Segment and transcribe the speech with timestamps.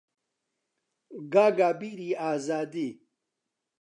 [1.33, 2.89] گاگا بیری ئازادی